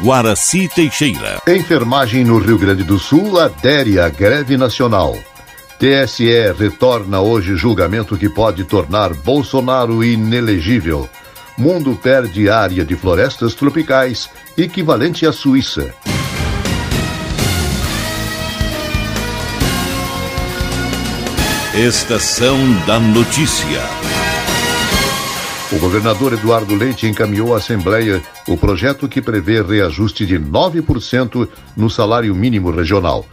Guaraci 0.00 0.68
Teixeira. 0.68 1.42
Enfermagem 1.48 2.24
no 2.24 2.38
Rio 2.38 2.56
Grande 2.56 2.84
do 2.84 3.00
Sul 3.00 3.38
adere 3.40 3.98
à 3.98 4.08
greve 4.08 4.56
nacional. 4.56 5.18
TSE 5.76 6.52
retorna 6.56 7.20
hoje 7.20 7.56
julgamento 7.56 8.16
que 8.16 8.28
pode 8.28 8.62
tornar 8.62 9.12
Bolsonaro 9.12 10.04
inelegível. 10.04 11.08
Mundo 11.56 11.98
perde 12.00 12.48
área 12.48 12.84
de 12.84 12.94
florestas 12.94 13.54
tropicais 13.54 14.30
equivalente 14.56 15.26
à 15.26 15.32
Suíça. 15.32 15.92
Estação 21.74 22.56
da 22.86 23.00
Notícia. 23.00 24.07
O 25.70 25.78
governador 25.78 26.32
Eduardo 26.32 26.74
Leite 26.74 27.06
encaminhou 27.06 27.54
à 27.54 27.58
Assembleia 27.58 28.22
o 28.46 28.56
projeto 28.56 29.06
que 29.06 29.20
prevê 29.20 29.60
reajuste 29.60 30.24
de 30.24 30.38
9% 30.38 31.46
no 31.76 31.90
salário 31.90 32.34
mínimo 32.34 32.70
regional. 32.70 33.26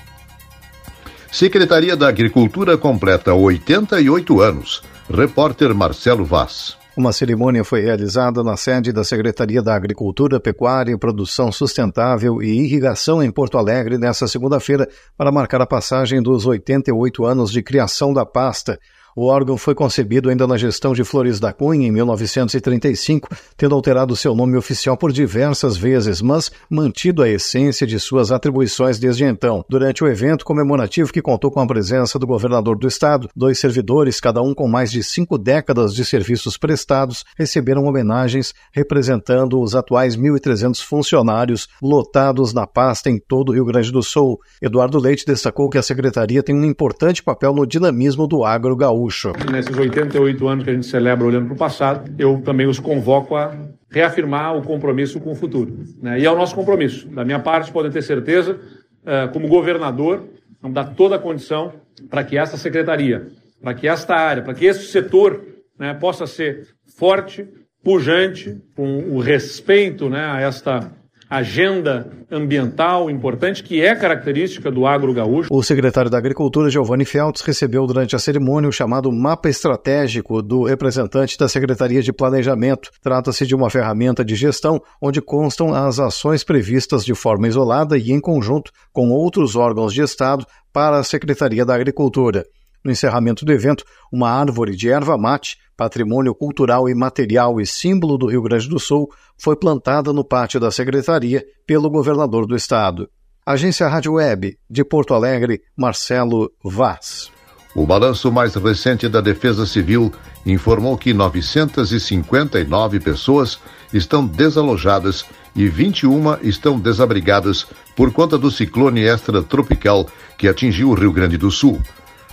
Secretaria 1.33 1.97
da 1.97 2.08
Agricultura 2.08 2.77
completa 2.77 3.33
88 3.33 4.42
anos. 4.42 4.83
Repórter 5.08 5.74
Marcelo 5.74 6.27
Vaz. 6.27 6.77
Uma 6.94 7.11
cerimônia 7.11 7.64
foi 7.64 7.80
realizada 7.80 8.44
na 8.44 8.55
sede 8.55 8.92
da 8.92 9.02
Secretaria 9.02 9.62
da 9.62 9.74
Agricultura, 9.74 10.39
Pecuária, 10.39 10.98
Produção 10.98 11.50
Sustentável 11.50 12.42
e 12.42 12.50
Irrigação 12.50 13.23
em 13.23 13.30
Porto 13.30 13.56
Alegre 13.56 13.96
nesta 13.96 14.29
segunda-feira 14.29 14.86
para 15.17 15.33
marcar 15.33 15.62
a 15.62 15.67
passagem 15.67 16.20
dos 16.20 16.45
88 16.45 17.24
anos 17.24 17.51
de 17.51 17.62
criação 17.62 18.12
da 18.12 18.27
pasta. 18.27 18.79
O 19.14 19.27
órgão 19.27 19.58
foi 19.58 19.74
concebido 19.74 20.30
ainda 20.30 20.46
na 20.46 20.56
gestão 20.56 20.95
de 20.95 21.05
Flores 21.05 21.39
da 21.39 21.52
Cunha, 21.52 21.86
em 21.86 21.90
1935, 21.90 23.28
tendo 23.58 23.74
alterado 23.74 24.17
seu 24.17 24.34
nome 24.34 24.56
oficial 24.56 24.96
por 24.96 25.12
diversas 25.12 25.77
vezes, 25.77 26.23
mas 26.23 26.50
mantido 26.70 27.23
a 27.23 27.28
essência 27.28 27.86
de 27.86 28.00
suas 28.00 28.33
atribuições 28.33 28.98
desde 28.98 29.24
então. 29.24 29.62
Durante 29.68 30.02
o 30.02 30.08
evento 30.08 30.46
comemorativo, 30.46 31.12
que 31.12 31.20
contou 31.20 31.50
com 31.50 31.61
a 31.61 31.67
presença 31.67 32.18
do 32.18 32.27
governador 32.27 32.78
do 32.78 32.89
estado, 32.89 33.28
dois 33.36 33.58
servidores, 33.58 34.18
cada 34.18 34.40
um 34.40 34.55
com 34.55 34.67
mais 34.67 34.90
de 34.90 35.02
cinco 35.05 35.36
décadas 35.36 35.94
de 35.94 36.06
serviços 36.06 36.56
prestados, 36.56 37.23
receberam 37.36 37.84
homenagens 37.84 38.55
representando 38.73 39.61
os 39.61 39.74
atuais 39.74 40.17
1.300 40.17 40.83
funcionários 40.83 41.68
lotados 41.83 42.55
na 42.55 42.67
pasta 42.67 43.11
em 43.11 43.18
todo 43.18 43.50
o 43.50 43.52
Rio 43.52 43.67
Grande 43.67 43.92
do 43.92 44.02
Sul. 44.02 44.40
Eduardo 44.61 44.98
Leite 44.98 45.27
destacou 45.27 45.68
que 45.68 45.77
a 45.77 45.83
secretaria 45.83 46.42
tem 46.42 46.55
um 46.55 46.64
importante 46.64 47.23
papel 47.23 47.52
no 47.52 47.67
dinamismo 47.67 48.27
do 48.27 48.42
agro 48.42 48.74
gaúcho 48.74 49.02
gaúcho. 49.02 49.33
Nesses 49.51 49.77
88 49.77 50.48
anos 50.48 50.64
que 50.64 50.70
a 50.70 50.74
gente 50.74 50.86
celebra 50.86 51.27
olhando 51.27 51.46
para 51.46 51.55
o 51.55 51.58
passado, 51.58 52.14
eu 52.18 52.40
também 52.42 52.67
os 52.67 52.79
convoco 52.79 53.35
a 53.35 53.57
reafirmar 53.90 54.57
o 54.57 54.63
compromisso 54.63 55.20
com 55.20 55.33
o 55.33 55.35
futuro. 55.35 55.85
Né? 56.01 56.20
E 56.20 56.24
é 56.24 56.30
o 56.30 56.36
nosso 56.36 56.55
compromisso. 56.55 57.08
Da 57.08 57.24
minha 57.24 57.39
parte, 57.39 57.73
podem 57.73 57.91
ter 57.91 58.02
certeza, 58.02 58.58
eh, 59.05 59.29
como 59.29 59.48
governador, 59.48 60.29
vamos 60.61 60.74
dar 60.74 60.95
toda 60.95 61.17
a 61.17 61.18
condição 61.18 61.73
para 62.08 62.24
que 62.24 62.39
essa 62.39 62.57
secretaria, 62.57 63.29
para 63.61 63.74
que 63.74 63.86
esta 63.86 64.14
área, 64.14 64.42
para 64.42 64.55
que 64.55 64.64
esse 64.64 64.86
setor 64.86 65.42
né, 65.79 65.92
possa 65.95 66.27
ser 66.27 66.68
forte, 66.96 67.46
pujante, 67.85 68.58
com 68.74 69.11
o 69.11 69.20
respeito 69.20 70.08
né, 70.08 70.24
a 70.24 70.41
esta 70.41 70.91
agenda 71.32 72.10
ambiental 72.30 73.08
importante 73.08 73.62
que 73.62 73.80
é 73.80 73.96
característica 73.96 74.70
do 74.70 74.86
agro 74.86 75.14
gaúcho. 75.14 75.48
O 75.50 75.62
secretário 75.62 76.10
da 76.10 76.18
Agricultura, 76.18 76.68
Giovanni 76.68 77.06
Feltz, 77.06 77.40
recebeu 77.40 77.86
durante 77.86 78.14
a 78.14 78.18
cerimônia 78.18 78.68
o 78.68 78.72
chamado 78.72 79.10
mapa 79.10 79.48
estratégico 79.48 80.42
do 80.42 80.64
representante 80.64 81.38
da 81.38 81.48
Secretaria 81.48 82.02
de 82.02 82.12
Planejamento. 82.12 82.90
Trata-se 83.00 83.46
de 83.46 83.54
uma 83.54 83.70
ferramenta 83.70 84.22
de 84.22 84.34
gestão 84.34 84.78
onde 85.00 85.22
constam 85.22 85.72
as 85.72 85.98
ações 85.98 86.44
previstas 86.44 87.02
de 87.02 87.14
forma 87.14 87.48
isolada 87.48 87.96
e 87.96 88.12
em 88.12 88.20
conjunto 88.20 88.70
com 88.92 89.08
outros 89.08 89.56
órgãos 89.56 89.94
de 89.94 90.02
Estado 90.02 90.44
para 90.70 90.98
a 90.98 91.04
Secretaria 91.04 91.64
da 91.64 91.74
Agricultura. 91.74 92.44
No 92.84 92.90
encerramento 92.90 93.44
do 93.44 93.52
evento, 93.52 93.84
uma 94.12 94.28
árvore 94.28 94.76
de 94.76 94.90
erva 94.90 95.16
mate, 95.16 95.56
patrimônio 95.82 96.32
cultural 96.32 96.88
e 96.88 96.94
material 96.94 97.60
e 97.60 97.66
símbolo 97.66 98.16
do 98.16 98.28
Rio 98.28 98.40
Grande 98.40 98.68
do 98.68 98.78
Sul, 98.78 99.10
foi 99.36 99.56
plantada 99.56 100.12
no 100.12 100.24
pátio 100.24 100.60
da 100.60 100.70
secretaria 100.70 101.44
pelo 101.66 101.90
governador 101.90 102.46
do 102.46 102.54
estado. 102.54 103.10
Agência 103.44 103.88
Rádio 103.88 104.12
Web, 104.12 104.56
de 104.70 104.84
Porto 104.84 105.12
Alegre, 105.12 105.60
Marcelo 105.76 106.52
Vaz. 106.62 107.32
O 107.74 107.84
balanço 107.84 108.30
mais 108.30 108.54
recente 108.54 109.08
da 109.08 109.20
Defesa 109.20 109.66
Civil 109.66 110.12
informou 110.46 110.96
que 110.96 111.12
959 111.12 113.00
pessoas 113.00 113.58
estão 113.92 114.24
desalojadas 114.24 115.24
e 115.56 115.66
21 115.66 116.38
estão 116.42 116.78
desabrigadas 116.78 117.66
por 117.96 118.12
conta 118.12 118.38
do 118.38 118.52
ciclone 118.52 119.00
extratropical 119.00 120.06
que 120.38 120.46
atingiu 120.46 120.90
o 120.90 120.94
Rio 120.94 121.12
Grande 121.12 121.36
do 121.36 121.50
Sul. 121.50 121.80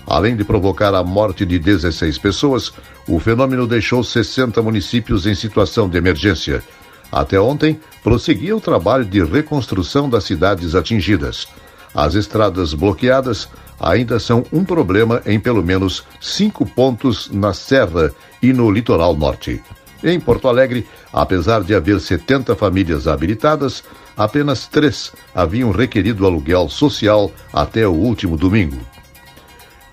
Além 0.08 0.36
de 0.36 0.44
provocar 0.44 0.94
a 0.96 1.04
morte 1.04 1.46
de 1.46 1.60
16 1.60 2.18
pessoas, 2.18 2.74
o 3.08 3.20
fenômeno 3.20 3.68
deixou 3.68 4.04
60 4.04 4.62
municípios 4.62 5.26
em 5.26 5.36
situação 5.36 5.88
de 5.88 5.98
emergência. 5.98 6.64
Até 7.12 7.40
ontem, 7.40 7.80
prosseguia 8.04 8.56
o 8.56 8.62
trabalho 8.62 9.06
de 9.06 9.24
reconstrução 9.24 10.10
das 10.10 10.24
cidades 10.24 10.76
atingidas. 10.76 11.48
As 11.94 12.14
estradas 12.14 12.74
bloqueadas 12.74 13.50
ainda 13.80 14.20
são 14.20 14.46
um 14.52 14.64
problema 14.64 15.22
em 15.26 15.40
pelo 15.40 15.64
menos 15.64 16.06
cinco 16.20 16.66
pontos 16.66 17.30
na 17.32 17.54
Serra 17.54 18.12
e 18.42 18.54
no 18.54 18.70
litoral 18.70 19.16
norte. 19.16 19.62
Em 20.04 20.20
Porto 20.20 20.48
Alegre, 20.48 20.88
apesar 21.12 21.62
de 21.62 21.76
haver 21.76 22.00
70 22.00 22.56
famílias 22.56 23.08
habilitadas, 23.08 23.84
apenas 24.16 24.68
três 24.68 25.12
haviam 25.36 25.72
requerido 25.72 26.26
aluguel 26.26 26.70
social 26.70 27.32
até 27.52 27.88
o 27.88 27.92
último 27.92 28.38
domingo. 28.38 28.78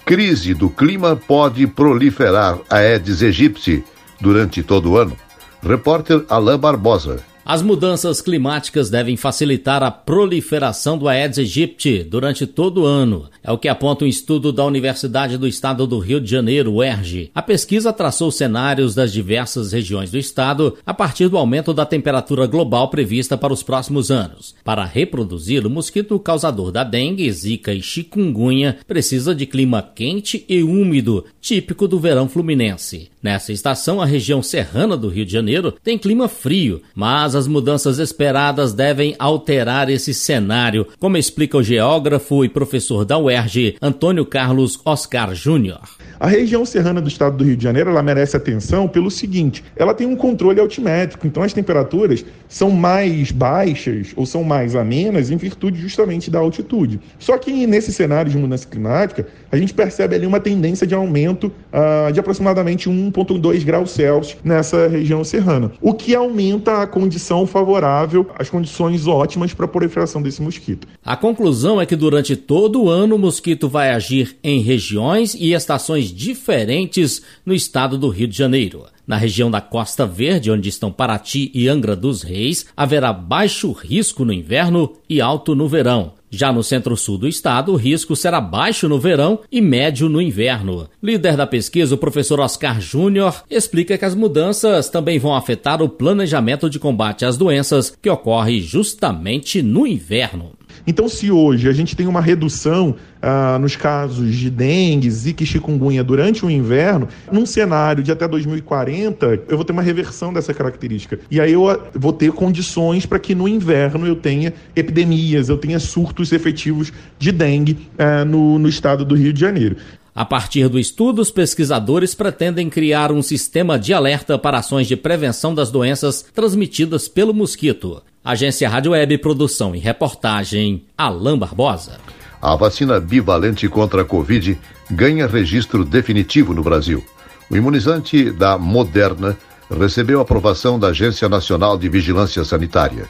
Crise 0.07 0.55
do 0.55 0.71
clima 0.71 1.17
pode 1.17 1.67
proliferar 1.67 2.61
a 2.71 2.77
Aedes 2.77 3.25
aegypti 3.25 3.85
durante 4.21 4.63
todo 4.63 4.93
o 4.93 4.97
ano. 4.97 5.17
Repórter 5.61 6.25
Alain 6.29 6.57
Barbosa. 6.57 7.25
As 7.49 7.63
mudanças 7.63 8.21
climáticas 8.21 8.91
devem 8.91 9.17
facilitar 9.17 9.81
a 9.81 9.89
proliferação 9.89 10.99
do 10.99 11.07
Aedes 11.07 11.39
aegypti 11.39 12.03
durante 12.03 12.45
todo 12.45 12.83
o 12.83 12.85
ano. 12.85 13.31
É 13.41 13.53
o 13.53 13.57
que 13.57 13.69
aponta 13.69 14.05
um 14.05 14.09
estudo 14.09 14.51
da 14.51 14.65
Universidade 14.65 15.39
do 15.39 15.47
Estado 15.47 15.87
do 15.87 16.01
Rio 16.01 16.21
de 16.21 16.29
Janeiro, 16.29 16.73
UERJ. 16.73 17.31
A 17.33 17.41
pesquisa 17.41 17.93
traçou 17.93 18.33
cenários 18.33 18.97
das 18.97 19.13
diversas 19.13 19.71
regiões 19.71 20.11
do 20.11 20.19
estado 20.19 20.77
a 20.85 20.93
partir 20.93 21.29
do 21.29 21.39
aumento 21.39 21.73
da 21.73 21.87
temperatura 21.87 22.49
global 22.49 22.91
prevista 22.91 23.39
para 23.39 23.53
os 23.53 23.63
próximos 23.63 24.11
anos. 24.11 24.57
Para 24.65 24.85
reproduzir, 24.85 25.65
o 25.65 25.71
mosquito 25.71 26.19
causador 26.19 26.73
da 26.73 26.83
dengue, 26.83 27.31
zika 27.31 27.73
e 27.73 27.81
chikungunya 27.81 28.79
precisa 28.89 29.33
de 29.33 29.47
clima 29.47 29.89
quente 29.95 30.45
e 30.49 30.65
úmido, 30.65 31.25
típico 31.41 31.87
do 31.87 32.01
verão 32.01 32.29
fluminense. 32.29 33.09
Nessa 33.23 33.53
estação, 33.53 34.01
a 34.01 34.05
região 34.05 34.43
serrana 34.43 34.97
do 34.97 35.09
Rio 35.09 35.25
de 35.25 35.33
Janeiro 35.33 35.73
tem 35.83 35.97
clima 35.97 36.29
frio, 36.29 36.83
mas 36.95 37.36
as 37.37 37.47
mudanças 37.47 37.99
esperadas 37.99 38.73
devem 38.73 39.15
alterar 39.19 39.89
esse 39.91 40.13
cenário, 40.13 40.87
como 40.99 41.17
explica 41.17 41.57
o 41.57 41.63
geógrafo 41.63 42.45
e 42.45 42.49
professor 42.49 43.05
da 43.05 43.19
UERJ, 43.19 43.77
Antônio 43.81 44.25
Carlos 44.25 44.81
Oscar 44.85 45.35
Júnior. 45.35 45.81
A 46.19 46.27
região 46.27 46.65
serrana 46.65 47.01
do 47.01 47.09
estado 47.09 47.37
do 47.37 47.45
Rio 47.45 47.57
de 47.57 47.65
Janeiro 47.65 47.91
ela 47.91 48.03
merece 48.03 48.37
atenção 48.37 48.89
pelo 48.89 49.11
seguinte: 49.11 49.63
ela 49.77 49.93
tem 49.93 50.07
um 50.07 50.17
controle 50.17 50.59
altimétrico, 50.59 51.27
então 51.27 51.43
as 51.43 51.53
temperaturas 51.53 52.25
são 52.49 52.71
mais 52.71 53.31
baixas 53.31 54.13
ou 54.17 54.25
são 54.25 54.43
mais 54.43 54.75
amenas 54.75 55.31
em 55.31 55.37
virtude 55.37 55.81
justamente 55.81 56.31
da 56.31 56.39
altitude. 56.39 57.01
Só 57.19 57.37
que 57.37 57.67
nesse 57.67 57.93
cenário 57.93 58.31
de 58.31 58.39
mudança 58.39 58.67
climática, 58.67 59.27
a 59.53 59.57
gente 59.57 59.75
percebe 59.75 60.15
ali 60.15 60.27
uma 60.27 60.41
tendência 60.41 60.87
de 60.87 60.95
aumento 60.95 61.53
uh, 61.73 62.11
de 62.11 62.19
aproximadamente 62.19 62.89
1,2 62.89 63.65
graus 63.65 63.91
Celsius 63.91 64.39
nessa 64.43 64.89
região 64.89 65.23
serrana, 65.23 65.73
o 65.81 65.93
que 65.93 66.15
aumenta 66.15 66.83
a 66.83 66.87
condição 66.87 67.26
favorável, 67.47 68.31
as 68.39 68.49
condições 68.49 69.07
ótimas 69.07 69.53
para 69.53 69.65
a 69.65 69.69
proliferação 69.69 70.23
desse 70.23 70.41
mosquito. 70.41 70.87
A 71.05 71.17
conclusão 71.17 71.81
é 71.81 71.87
que 71.87 71.97
durante 71.97 72.37
todo 72.37 72.85
o 72.85 72.89
ano 72.89 73.17
o 73.17 73.19
mosquito 73.19 73.69
vai 73.69 73.91
agir 73.91 74.37
em 74.45 74.61
regiões 74.61 75.35
e 75.35 75.53
estações 75.53 76.13
diferentes 76.13 77.23
no 77.45 77.53
estado 77.55 77.99
do 77.99 78.09
Rio 78.09 78.29
de 78.29 78.37
Janeiro. 78.37 78.85
Na 79.07 79.17
região 79.17 79.51
da 79.51 79.61
Costa 79.61 80.05
Verde, 80.05 80.51
onde 80.51 80.69
estão 80.69 80.91
Paraty 80.91 81.51
e 81.55 81.69
Angra 81.69 81.95
dos 81.95 82.23
Reis, 82.23 82.67
haverá 82.77 83.13
baixo 83.13 83.71
risco 83.71 84.25
no 84.25 84.33
inverno 84.33 84.95
e 85.09 85.21
alto 85.21 85.55
no 85.55 85.69
verão. 85.69 86.16
Já 86.31 86.53
no 86.53 86.63
centro-sul 86.63 87.19
do 87.19 87.29
estado, 87.29 87.73
o 87.73 87.77
risco 87.77 88.17
será 88.17 88.41
baixo 88.41 88.89
no 88.89 88.99
verão 88.99 89.41
e 89.51 89.61
médio 89.61 90.09
no 90.09 90.21
inverno. 90.21 90.89
Líder 91.03 91.37
da 91.37 91.47
pesquisa, 91.47 91.95
o 91.95 91.99
professor 91.99 92.41
Oscar 92.41 92.81
Júnior, 92.81 93.45
explica 93.51 93.97
que 93.97 94.05
as 94.05 94.15
mudanças 94.15 94.89
também 94.89 95.19
vão 95.19 95.35
afetar 95.35 95.81
o 95.83 95.89
planejamento 95.89 96.69
de 96.69 96.79
combate 96.79 97.25
às 97.25 97.37
doenças 97.37 97.97
que 98.01 98.11
ocorre 98.11 98.61
justamente 98.61 99.63
no 99.63 99.87
inverno. 99.87 100.56
Então, 100.87 101.09
se 101.09 101.31
hoje 101.31 101.69
a 101.69 101.73
gente 101.73 101.95
tem 101.95 102.07
uma 102.07 102.21
redução 102.21 102.97
ah, 103.23 103.59
nos 103.61 103.77
casos 103.77 104.35
de 104.35 104.51
dengue, 104.51 105.11
zika 105.11 105.43
e 105.43 105.47
chikungunya 105.47 106.03
durante 106.03 106.45
o 106.45 106.51
inverno, 106.51 107.09
num 107.31 107.47
cenário 107.47 108.03
de 108.03 108.13
até 108.13 108.27
2040, 108.27 109.45
eu 109.49 109.57
vou 109.57 109.65
ter 109.65 109.73
uma 109.73 109.83
reversão 109.83 110.33
dessa 110.33 110.55
característica. 110.55 111.19
E 111.31 111.41
aí 111.41 111.53
eu 111.53 111.69
ah, 111.69 111.79
vou 111.95 112.13
ter 112.13 112.33
condições 112.33 113.07
para 113.07 113.19
que 113.19 113.35
no 113.35 113.49
inverno 113.49 114.07
eu 114.07 114.17
tenha 114.17 114.53
epidemias, 114.75 115.49
eu 115.49 115.59
tenha 115.59 115.79
surtos 115.79 116.33
efetivos 116.33 116.93
de 117.19 117.33
dengue 117.33 117.89
ah, 117.99 118.25
no, 118.25 118.59
no 118.59 118.69
estado 118.69 119.05
do 119.05 119.15
Rio 119.15 119.33
de 119.33 119.41
Janeiro. 119.41 119.77
A 120.17 120.25
partir 120.25 120.67
do 120.71 120.79
estudo, 120.79 121.21
os 121.21 121.31
pesquisadores 121.31 122.15
pretendem 122.15 122.71
criar 122.71 123.13
um 123.13 123.21
sistema 123.21 123.79
de 123.79 123.93
alerta 123.93 124.39
para 124.39 124.59
ações 124.59 124.89
de 124.89 124.97
prevenção 124.97 125.55
das 125.55 125.71
doenças 125.71 126.25
transmitidas 126.35 127.07
pelo 127.07 127.35
mosquito. 127.35 128.03
Agência 128.27 128.69
Rádio 128.69 128.91
Web 128.91 129.19
Produção 129.19 129.73
e 129.73 129.79
Reportagem, 129.79 130.83
Alain 130.99 131.39
Barbosa. 131.39 132.01
A 132.43 132.57
vacina 132.57 132.99
bivalente 132.99 133.69
contra 133.69 134.03
a 134.03 134.05
Covid 134.05 134.59
ganha 134.91 135.29
registro 135.29 135.85
definitivo 135.85 136.53
no 136.53 136.61
Brasil. 136.61 137.05
O 137.49 137.57
imunizante 137.57 138.33
da 138.33 138.59
Moderna 138.59 139.39
recebeu 139.71 140.21
aprovação 140.21 140.77
da 140.77 140.89
Agência 140.89 141.29
Nacional 141.29 141.79
de 141.79 141.89
Vigilância 141.89 142.45
Sanitária. 142.45 143.05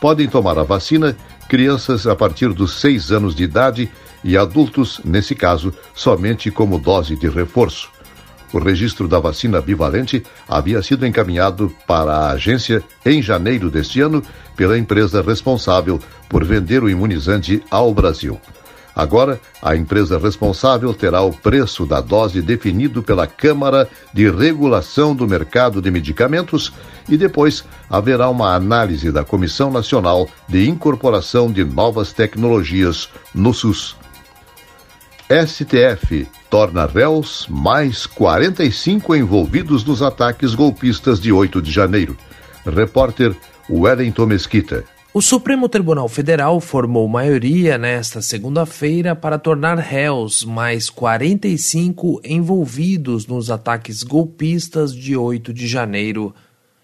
Podem 0.00 0.28
tomar 0.28 0.58
a 0.58 0.62
vacina 0.62 1.14
crianças 1.46 2.06
a 2.06 2.16
partir 2.16 2.48
dos 2.48 2.80
seis 2.80 3.12
anos 3.12 3.34
de 3.34 3.44
idade 3.44 3.90
e 4.24 4.34
adultos, 4.34 4.98
nesse 5.04 5.34
caso, 5.34 5.74
somente 5.94 6.50
como 6.50 6.78
dose 6.78 7.16
de 7.16 7.28
reforço. 7.28 7.90
O 8.54 8.60
registro 8.60 9.08
da 9.08 9.18
vacina 9.18 9.60
bivalente 9.60 10.22
havia 10.48 10.80
sido 10.80 11.04
encaminhado 11.04 11.74
para 11.88 12.12
a 12.12 12.30
agência 12.30 12.84
em 13.04 13.20
janeiro 13.20 13.68
deste 13.68 14.00
ano 14.00 14.22
pela 14.54 14.78
empresa 14.78 15.20
responsável 15.20 15.98
por 16.28 16.44
vender 16.44 16.80
o 16.80 16.88
imunizante 16.88 17.60
ao 17.68 17.92
Brasil. 17.92 18.40
Agora, 18.94 19.40
a 19.60 19.74
empresa 19.74 20.20
responsável 20.20 20.94
terá 20.94 21.20
o 21.20 21.32
preço 21.32 21.84
da 21.84 22.00
dose 22.00 22.40
definido 22.40 23.02
pela 23.02 23.26
Câmara 23.26 23.88
de 24.12 24.30
Regulação 24.30 25.16
do 25.16 25.26
Mercado 25.26 25.82
de 25.82 25.90
Medicamentos 25.90 26.72
e 27.08 27.16
depois 27.16 27.64
haverá 27.90 28.30
uma 28.30 28.54
análise 28.54 29.10
da 29.10 29.24
Comissão 29.24 29.68
Nacional 29.68 30.28
de 30.48 30.68
Incorporação 30.68 31.50
de 31.50 31.64
Novas 31.64 32.12
Tecnologias 32.12 33.08
no 33.34 33.52
SUS. 33.52 34.03
STF 35.34 36.28
torna 36.48 36.86
réus 36.86 37.46
mais 37.50 38.06
45 38.06 39.16
envolvidos 39.16 39.84
nos 39.84 40.00
ataques 40.00 40.54
golpistas 40.54 41.20
de 41.20 41.32
8 41.32 41.60
de 41.60 41.72
janeiro. 41.72 42.16
Repórter 42.64 43.34
Wellington 43.68 44.26
Mesquita. 44.26 44.84
O 45.12 45.20
Supremo 45.20 45.68
Tribunal 45.68 46.08
Federal 46.08 46.60
formou 46.60 47.08
maioria 47.08 47.76
nesta 47.76 48.22
segunda-feira 48.22 49.16
para 49.16 49.36
tornar 49.36 49.76
réus 49.76 50.44
mais 50.44 50.88
45 50.88 52.20
envolvidos 52.22 53.26
nos 53.26 53.50
ataques 53.50 54.04
golpistas 54.04 54.94
de 54.94 55.16
8 55.16 55.52
de 55.52 55.66
janeiro. 55.66 56.32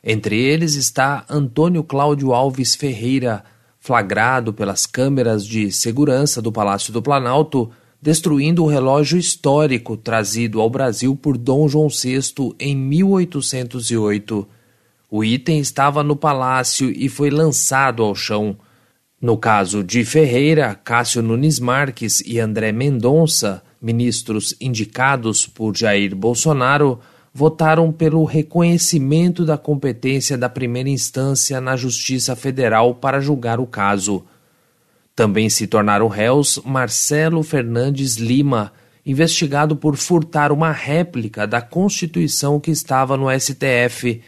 Entre 0.02 0.36
eles 0.36 0.74
está 0.74 1.24
Antônio 1.30 1.84
Cláudio 1.84 2.32
Alves 2.32 2.74
Ferreira, 2.74 3.44
flagrado 3.78 4.52
pelas 4.52 4.86
câmeras 4.86 5.46
de 5.46 5.70
segurança 5.70 6.42
do 6.42 6.50
Palácio 6.50 6.92
do 6.92 7.00
Planalto 7.00 7.70
destruindo 8.00 8.64
o 8.64 8.66
relógio 8.66 9.18
histórico 9.18 9.96
trazido 9.96 10.60
ao 10.60 10.70
Brasil 10.70 11.14
por 11.14 11.36
Dom 11.36 11.68
João 11.68 11.88
VI 11.88 12.54
em 12.58 12.74
1808. 12.76 14.48
O 15.10 15.24
item 15.24 15.58
estava 15.58 16.02
no 16.02 16.16
palácio 16.16 16.90
e 16.90 17.08
foi 17.08 17.30
lançado 17.30 18.02
ao 18.02 18.14
chão. 18.14 18.56
No 19.20 19.36
caso 19.36 19.84
de 19.84 20.04
Ferreira, 20.04 20.74
Cássio 20.74 21.22
Nunes 21.22 21.58
Marques 21.58 22.22
e 22.22 22.38
André 22.38 22.72
Mendonça, 22.72 23.62
ministros 23.82 24.54
indicados 24.60 25.46
por 25.46 25.76
Jair 25.76 26.14
Bolsonaro, 26.14 27.00
votaram 27.34 27.92
pelo 27.92 28.24
reconhecimento 28.24 29.44
da 29.44 29.58
competência 29.58 30.38
da 30.38 30.48
primeira 30.48 30.88
instância 30.88 31.60
na 31.60 31.76
Justiça 31.76 32.34
Federal 32.34 32.94
para 32.94 33.20
julgar 33.20 33.60
o 33.60 33.66
caso. 33.66 34.24
Também 35.20 35.50
se 35.50 35.66
tornaram 35.66 36.08
réus 36.08 36.58
Marcelo 36.64 37.42
Fernandes 37.42 38.16
Lima, 38.16 38.72
investigado 39.04 39.76
por 39.76 39.94
furtar 39.94 40.50
uma 40.50 40.72
réplica 40.72 41.46
da 41.46 41.60
Constituição 41.60 42.58
que 42.58 42.70
estava 42.70 43.18
no 43.18 43.26
STF, 43.38 44.22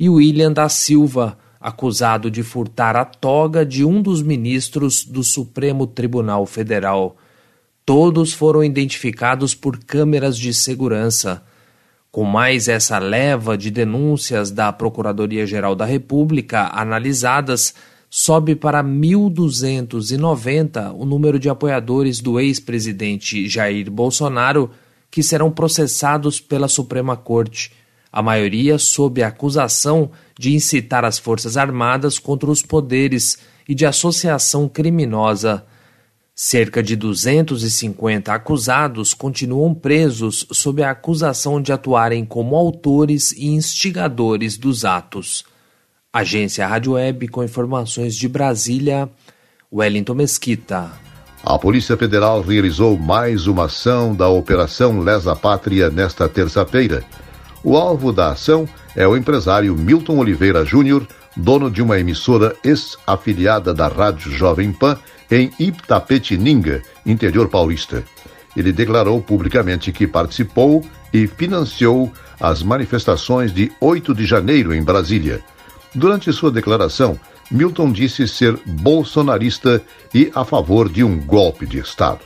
e 0.00 0.08
William 0.08 0.50
da 0.50 0.66
Silva, 0.70 1.36
acusado 1.60 2.30
de 2.30 2.42
furtar 2.42 2.96
a 2.96 3.04
toga 3.04 3.62
de 3.62 3.84
um 3.84 4.00
dos 4.00 4.22
ministros 4.22 5.04
do 5.04 5.22
Supremo 5.22 5.86
Tribunal 5.86 6.46
Federal. 6.46 7.18
Todos 7.84 8.32
foram 8.32 8.64
identificados 8.64 9.54
por 9.54 9.78
câmeras 9.78 10.38
de 10.38 10.54
segurança. 10.54 11.42
Com 12.10 12.24
mais 12.24 12.68
essa 12.68 12.98
leva 12.98 13.54
de 13.58 13.70
denúncias 13.70 14.50
da 14.50 14.72
Procuradoria-Geral 14.72 15.74
da 15.74 15.84
República 15.84 16.70
analisadas, 16.72 17.74
sobe 18.10 18.54
para 18.54 18.82
1.290 18.82 20.94
o 20.96 21.04
número 21.04 21.38
de 21.38 21.48
apoiadores 21.48 22.20
do 22.20 22.40
ex-presidente 22.40 23.48
Jair 23.48 23.90
Bolsonaro 23.90 24.70
que 25.10 25.22
serão 25.22 25.50
processados 25.50 26.40
pela 26.40 26.68
Suprema 26.68 27.16
Corte, 27.16 27.72
a 28.12 28.22
maioria 28.22 28.78
sob 28.78 29.22
a 29.22 29.28
acusação 29.28 30.10
de 30.38 30.54
incitar 30.54 31.04
as 31.04 31.18
Forças 31.18 31.56
Armadas 31.56 32.18
contra 32.18 32.50
os 32.50 32.62
poderes 32.62 33.38
e 33.68 33.74
de 33.74 33.84
associação 33.84 34.68
criminosa. 34.68 35.64
Cerca 36.34 36.82
de 36.82 36.94
250 36.94 38.32
acusados 38.32 39.12
continuam 39.12 39.74
presos 39.74 40.46
sob 40.52 40.82
a 40.82 40.90
acusação 40.90 41.60
de 41.60 41.72
atuarem 41.72 42.24
como 42.24 42.56
autores 42.56 43.32
e 43.32 43.48
instigadores 43.48 44.56
dos 44.56 44.84
atos. 44.84 45.44
Agência 46.10 46.66
Rádio 46.66 46.92
Web 46.92 47.28
com 47.28 47.44
informações 47.44 48.16
de 48.16 48.26
Brasília, 48.26 49.10
Wellington 49.70 50.14
Mesquita. 50.14 50.90
A 51.44 51.58
Polícia 51.58 51.98
Federal 51.98 52.40
realizou 52.40 52.96
mais 52.96 53.46
uma 53.46 53.66
ação 53.66 54.14
da 54.14 54.26
Operação 54.26 55.00
Lesa 55.00 55.36
Pátria 55.36 55.90
nesta 55.90 56.26
terça-feira. 56.26 57.04
O 57.62 57.76
alvo 57.76 58.10
da 58.10 58.30
ação 58.30 58.66
é 58.96 59.06
o 59.06 59.18
empresário 59.18 59.76
Milton 59.76 60.16
Oliveira 60.16 60.64
Júnior, 60.64 61.06
dono 61.36 61.70
de 61.70 61.82
uma 61.82 62.00
emissora 62.00 62.56
ex-afiliada 62.64 63.74
da 63.74 63.86
Rádio 63.86 64.32
Jovem 64.32 64.72
Pan 64.72 64.98
em 65.30 65.50
Itapetininga, 65.60 66.82
interior 67.04 67.48
paulista. 67.48 68.02
Ele 68.56 68.72
declarou 68.72 69.20
publicamente 69.20 69.92
que 69.92 70.06
participou 70.06 70.82
e 71.12 71.26
financiou 71.26 72.10
as 72.40 72.62
manifestações 72.62 73.52
de 73.52 73.70
8 73.78 74.14
de 74.14 74.24
janeiro 74.24 74.74
em 74.74 74.82
Brasília. 74.82 75.44
Durante 75.94 76.32
sua 76.32 76.50
declaração, 76.50 77.18
Milton 77.50 77.90
disse 77.92 78.28
ser 78.28 78.58
bolsonarista 78.66 79.82
e 80.14 80.30
a 80.34 80.44
favor 80.44 80.88
de 80.88 81.02
um 81.02 81.18
golpe 81.18 81.66
de 81.66 81.78
Estado. 81.78 82.20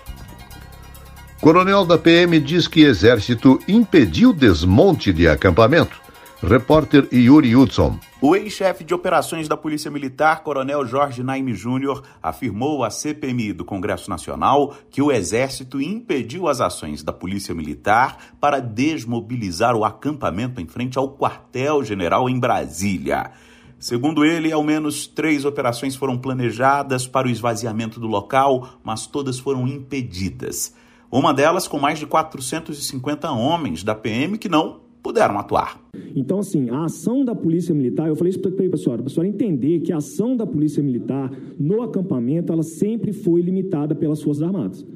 Coronel 1.40 1.84
da 1.84 1.98
PM 1.98 2.38
diz 2.38 2.68
que 2.68 2.82
Exército 2.82 3.58
impediu 3.66 4.32
desmonte 4.32 5.12
de 5.12 5.28
acampamento. 5.28 6.00
Repórter 6.42 7.06
Yuri 7.12 7.54
Hudson. 7.54 7.98
O 8.20 8.34
ex-chefe 8.34 8.82
de 8.82 8.92
operações 8.92 9.46
da 9.46 9.56
Polícia 9.56 9.90
Militar, 9.90 10.42
Coronel 10.42 10.84
Jorge 10.84 11.22
Naime 11.22 11.54
Júnior, 11.54 12.02
afirmou 12.20 12.82
à 12.82 12.90
CPMI 12.90 13.52
do 13.52 13.64
Congresso 13.64 14.10
Nacional 14.10 14.74
que 14.90 15.00
o 15.00 15.12
Exército 15.12 15.80
impediu 15.80 16.48
as 16.48 16.60
ações 16.60 17.02
da 17.02 17.12
Polícia 17.12 17.54
Militar 17.54 18.16
para 18.40 18.60
desmobilizar 18.60 19.76
o 19.76 19.84
acampamento 19.84 20.60
em 20.60 20.66
frente 20.66 20.98
ao 20.98 21.16
quartel-general 21.16 22.28
em 22.28 22.38
Brasília. 22.38 23.30
Segundo 23.82 24.24
ele, 24.24 24.52
ao 24.52 24.62
menos 24.62 25.08
três 25.08 25.44
operações 25.44 25.96
foram 25.96 26.16
planejadas 26.16 27.04
para 27.04 27.26
o 27.26 27.30
esvaziamento 27.32 27.98
do 27.98 28.06
local, 28.06 28.78
mas 28.84 29.08
todas 29.08 29.40
foram 29.40 29.66
impedidas. 29.66 30.72
Uma 31.10 31.34
delas 31.34 31.66
com 31.66 31.80
mais 31.80 31.98
de 31.98 32.06
450 32.06 33.28
homens 33.32 33.82
da 33.82 33.92
PM 33.92 34.38
que 34.38 34.48
não 34.48 34.78
puderam 35.02 35.36
atuar. 35.36 35.80
Então, 36.14 36.38
assim, 36.38 36.70
a 36.70 36.84
ação 36.84 37.24
da 37.24 37.34
Polícia 37.34 37.74
Militar, 37.74 38.06
eu 38.06 38.14
falei 38.14 38.30
isso 38.30 38.38
para 38.38 38.52
a 38.52 38.76
senhora, 38.78 39.02
para 39.02 39.10
a 39.10 39.14
senhora 39.14 39.28
entender 39.28 39.80
que 39.80 39.92
a 39.92 39.96
ação 39.96 40.36
da 40.36 40.46
Polícia 40.46 40.80
Militar 40.80 41.32
no 41.58 41.82
acampamento, 41.82 42.52
ela 42.52 42.62
sempre 42.62 43.12
foi 43.12 43.40
limitada 43.40 43.96
pelas 43.96 44.22
Forças 44.22 44.44
Armadas. 44.44 44.86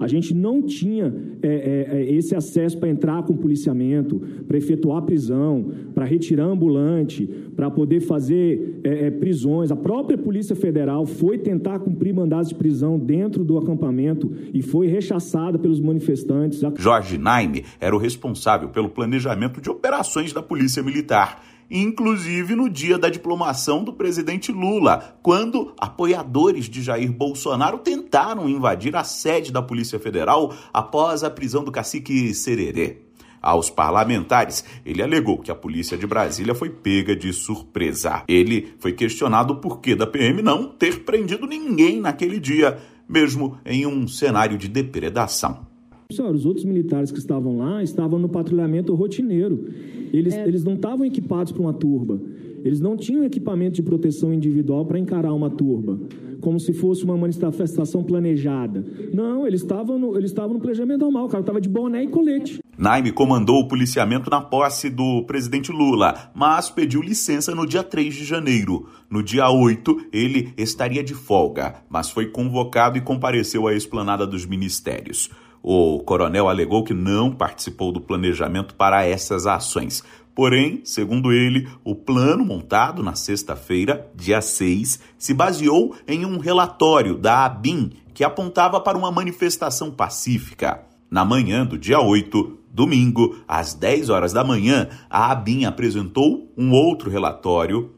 A 0.00 0.08
gente 0.08 0.34
não 0.34 0.62
tinha 0.62 1.14
é, 1.42 1.48
é, 1.48 1.96
é 1.98 2.12
esse 2.12 2.34
acesso 2.34 2.78
para 2.78 2.88
entrar 2.88 3.22
com 3.22 3.36
policiamento, 3.36 4.20
para 4.48 4.56
efetuar 4.56 5.02
prisão, 5.02 5.70
para 5.94 6.04
retirar 6.04 6.46
ambulante, 6.46 7.26
para 7.54 7.70
poder 7.70 8.00
fazer 8.00 8.80
é, 8.82 9.06
é, 9.06 9.10
prisões. 9.10 9.70
A 9.70 9.76
própria 9.76 10.16
Polícia 10.16 10.56
Federal 10.56 11.04
foi 11.04 11.38
tentar 11.38 11.78
cumprir 11.80 12.14
mandados 12.14 12.48
de 12.48 12.54
prisão 12.54 12.98
dentro 12.98 13.44
do 13.44 13.58
acampamento 13.58 14.32
e 14.52 14.62
foi 14.62 14.86
rechaçada 14.86 15.58
pelos 15.58 15.80
manifestantes. 15.80 16.62
Jorge 16.78 17.18
Naime 17.18 17.64
era 17.78 17.94
o 17.94 17.98
responsável 17.98 18.70
pelo 18.70 18.88
planejamento 18.88 19.60
de 19.60 19.68
operações 19.68 20.32
da 20.32 20.42
Polícia 20.42 20.82
Militar 20.82 21.42
inclusive 21.70 22.54
no 22.54 22.68
dia 22.68 22.98
da 22.98 23.08
diplomação 23.08 23.84
do 23.84 23.92
presidente 23.92 24.50
Lula, 24.50 25.18
quando 25.22 25.72
apoiadores 25.78 26.68
de 26.68 26.82
Jair 26.82 27.12
Bolsonaro 27.12 27.78
tentaram 27.78 28.48
invadir 28.48 28.96
a 28.96 29.04
sede 29.04 29.52
da 29.52 29.62
Polícia 29.62 29.98
Federal 29.98 30.52
após 30.72 31.22
a 31.22 31.30
prisão 31.30 31.62
do 31.62 31.70
cacique 31.70 32.34
Sererê. 32.34 33.02
Aos 33.42 33.70
parlamentares, 33.70 34.64
ele 34.84 35.02
alegou 35.02 35.38
que 35.38 35.50
a 35.50 35.54
polícia 35.54 35.96
de 35.96 36.06
Brasília 36.06 36.54
foi 36.54 36.68
pega 36.68 37.16
de 37.16 37.32
surpresa. 37.32 38.22
Ele 38.28 38.74
foi 38.78 38.92
questionado 38.92 39.56
por 39.56 39.80
que 39.80 39.94
da 39.94 40.06
PM 40.06 40.42
não 40.42 40.66
ter 40.68 41.04
prendido 41.04 41.46
ninguém 41.46 42.00
naquele 42.00 42.38
dia, 42.38 42.78
mesmo 43.08 43.58
em 43.64 43.86
um 43.86 44.06
cenário 44.06 44.58
de 44.58 44.68
depredação. 44.68 45.69
Senhora, 46.12 46.34
os 46.34 46.46
outros 46.46 46.64
militares 46.64 47.10
que 47.10 47.18
estavam 47.18 47.58
lá 47.58 47.82
estavam 47.82 48.18
no 48.18 48.28
patrulhamento 48.28 48.94
rotineiro. 48.94 49.68
Eles, 50.12 50.34
é. 50.34 50.46
eles 50.46 50.64
não 50.64 50.74
estavam 50.74 51.04
equipados 51.04 51.52
para 51.52 51.62
uma 51.62 51.72
turba. 51.72 52.20
Eles 52.64 52.80
não 52.80 52.96
tinham 52.96 53.24
equipamento 53.24 53.76
de 53.76 53.82
proteção 53.82 54.32
individual 54.32 54.84
para 54.84 54.98
encarar 54.98 55.32
uma 55.32 55.48
turba, 55.48 55.98
como 56.40 56.60
se 56.60 56.72
fosse 56.72 57.04
uma 57.04 57.16
manifestação 57.16 58.02
planejada. 58.02 58.84
Não, 59.14 59.46
eles 59.46 59.62
estavam 59.62 59.98
no, 59.98 60.16
eles 60.16 60.30
estavam 60.30 60.54
no 60.54 60.60
planejamento 60.60 61.00
normal, 61.00 61.26
o 61.26 61.28
cara 61.28 61.42
estava 61.42 61.60
de 61.60 61.68
boné 61.68 62.04
e 62.04 62.08
colete. 62.08 62.60
Naime 62.76 63.12
comandou 63.12 63.60
o 63.60 63.68
policiamento 63.68 64.30
na 64.30 64.40
posse 64.40 64.88
do 64.88 65.22
presidente 65.24 65.70
Lula, 65.70 66.30
mas 66.34 66.70
pediu 66.70 67.02
licença 67.02 67.54
no 67.54 67.66
dia 67.66 67.82
3 67.82 68.14
de 68.14 68.24
janeiro. 68.24 68.86
No 69.10 69.22
dia 69.22 69.50
8, 69.50 70.08
ele 70.12 70.52
estaria 70.56 71.04
de 71.04 71.14
folga, 71.14 71.76
mas 71.90 72.10
foi 72.10 72.26
convocado 72.26 72.96
e 72.96 73.02
compareceu 73.02 73.66
à 73.66 73.74
esplanada 73.74 74.26
dos 74.26 74.46
ministérios. 74.46 75.30
O 75.62 76.00
coronel 76.00 76.48
alegou 76.48 76.82
que 76.82 76.94
não 76.94 77.30
participou 77.30 77.92
do 77.92 78.00
planejamento 78.00 78.74
para 78.74 79.04
essas 79.04 79.46
ações. 79.46 80.02
Porém, 80.34 80.80
segundo 80.84 81.32
ele, 81.32 81.68
o 81.84 81.94
plano 81.94 82.44
montado 82.44 83.02
na 83.02 83.14
sexta-feira, 83.14 84.10
dia 84.14 84.40
6, 84.40 85.00
se 85.18 85.34
baseou 85.34 85.94
em 86.08 86.24
um 86.24 86.38
relatório 86.38 87.16
da 87.16 87.44
ABIN 87.44 87.90
que 88.14 88.24
apontava 88.24 88.80
para 88.80 88.96
uma 88.96 89.10
manifestação 89.10 89.90
pacífica. 89.90 90.82
Na 91.10 91.24
manhã 91.24 91.66
do 91.66 91.76
dia 91.76 92.00
8, 92.00 92.58
domingo, 92.72 93.36
às 93.46 93.74
10 93.74 94.08
horas 94.08 94.32
da 94.32 94.44
manhã, 94.44 94.88
a 95.10 95.30
ABIN 95.30 95.64
apresentou 95.64 96.50
um 96.56 96.72
outro 96.72 97.10
relatório 97.10 97.90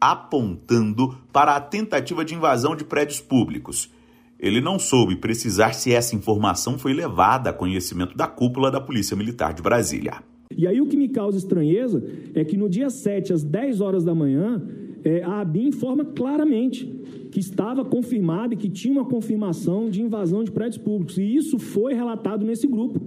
apontando 0.00 1.16
para 1.32 1.56
a 1.56 1.60
tentativa 1.60 2.24
de 2.24 2.34
invasão 2.34 2.76
de 2.76 2.84
prédios 2.84 3.20
públicos. 3.20 3.90
Ele 4.38 4.60
não 4.60 4.78
soube 4.78 5.16
precisar 5.16 5.72
se 5.72 5.92
essa 5.92 6.14
informação 6.14 6.78
foi 6.78 6.92
levada 6.92 7.50
a 7.50 7.52
conhecimento 7.52 8.16
da 8.16 8.26
cúpula 8.26 8.70
da 8.70 8.80
Polícia 8.80 9.16
Militar 9.16 9.52
de 9.52 9.62
Brasília. 9.62 10.22
E 10.56 10.66
aí 10.66 10.80
o 10.80 10.86
que 10.86 10.96
me 10.96 11.08
causa 11.08 11.36
estranheza 11.36 12.02
é 12.34 12.44
que 12.44 12.56
no 12.56 12.68
dia 12.68 12.88
7, 12.88 13.32
às 13.32 13.42
10 13.42 13.80
horas 13.80 14.04
da 14.04 14.14
manhã, 14.14 14.62
é, 15.04 15.22
a 15.22 15.40
ABIN 15.40 15.68
informa 15.68 16.04
claramente 16.04 16.86
que 17.30 17.40
estava 17.40 17.84
confirmado 17.84 18.54
e 18.54 18.56
que 18.56 18.68
tinha 18.68 18.92
uma 18.92 19.04
confirmação 19.04 19.90
de 19.90 20.02
invasão 20.02 20.42
de 20.42 20.50
prédios 20.50 20.78
públicos. 20.78 21.18
E 21.18 21.36
isso 21.36 21.58
foi 21.58 21.94
relatado 21.94 22.44
nesse 22.44 22.66
grupo. 22.66 23.00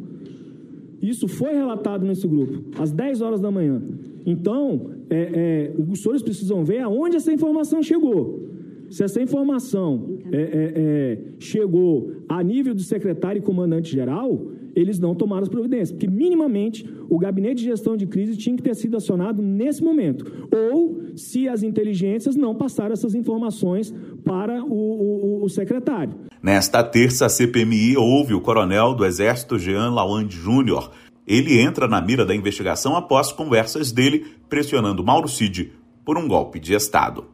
Isso 1.01 1.27
foi 1.27 1.51
relatado 1.51 2.05
nesse 2.05 2.27
grupo, 2.27 2.79
às 2.79 2.91
10 2.91 3.21
horas 3.21 3.41
da 3.41 3.50
manhã. 3.50 3.81
Então, 4.23 4.91
é, 5.09 5.71
é, 5.75 5.81
os 5.81 6.01
senhores 6.01 6.21
precisam 6.21 6.63
ver 6.63 6.79
aonde 6.79 7.15
essa 7.15 7.33
informação 7.33 7.81
chegou. 7.81 8.50
Se 8.91 9.05
essa 9.05 9.21
informação 9.21 10.19
é, 10.33 10.38
é, 10.38 10.74
é, 10.75 11.19
chegou 11.39 12.12
a 12.27 12.43
nível 12.43 12.75
do 12.75 12.81
secretário 12.81 13.39
e 13.39 13.41
comandante-geral, 13.41 14.48
eles 14.75 15.00
não 15.00 15.15
tomaram 15.15 15.43
as 15.43 15.50
providências, 15.50 15.93
porque 15.93 16.10
minimamente 16.10 16.86
o 17.10 17.17
gabinete 17.17 17.60
de 17.60 17.69
gestão 17.69 17.95
de 17.95 18.05
crise 18.05 18.36
tinha 18.36 18.53
que 18.53 18.62
ter 18.62 18.75
sido 18.75 18.98
acionado 18.98 19.41
nesse 19.41 19.81
momento. 19.81 20.25
Ou 20.74 21.03
se 21.15 21.48
as 21.48 21.63
inteligências 21.63 22.36
não 22.36 22.53
passaram 22.53 22.91
essas 22.91 23.15
informações 23.15 23.93
para 24.25 24.62
o, 24.62 25.39
o, 25.39 25.43
o 25.45 25.50
secretário. 25.50 26.13
Nesta 26.43 26.83
terça, 26.83 27.27
a 27.27 27.29
CPMI 27.29 27.95
ouve 27.95 28.33
o 28.33 28.41
coronel 28.41 28.93
do 28.93 29.05
Exército 29.05 29.57
Jean 29.57 29.91
Lawande 29.91 30.36
Júnior. 30.36 30.91
Ele 31.25 31.62
entra 31.62 31.88
na 31.88 32.01
mira 32.01 32.25
da 32.25 32.36
investigação 32.36 32.98
após 32.98 33.31
conversas 33.31 33.93
dele 33.93 34.25
pressionando 34.50 35.01
Mauro 35.01 35.29
Cid 35.29 35.71
por 36.03 36.17
um 36.17 36.27
golpe 36.27 36.60
de 36.60 36.74
Estado. 36.74 37.25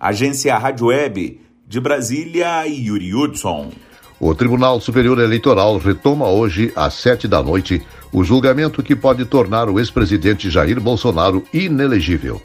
Agência 0.00 0.56
Rádio 0.56 0.86
Web 0.86 1.42
de 1.68 1.78
Brasília, 1.78 2.64
Yuri 2.66 3.14
Hudson. 3.14 3.70
O 4.18 4.34
Tribunal 4.34 4.80
Superior 4.80 5.18
Eleitoral 5.18 5.76
retoma 5.76 6.26
hoje, 6.26 6.72
às 6.74 6.94
sete 6.94 7.28
da 7.28 7.42
noite, 7.42 7.82
o 8.10 8.24
julgamento 8.24 8.82
que 8.82 8.96
pode 8.96 9.26
tornar 9.26 9.68
o 9.68 9.78
ex-presidente 9.78 10.48
Jair 10.48 10.80
Bolsonaro 10.80 11.44
inelegível. 11.52 12.40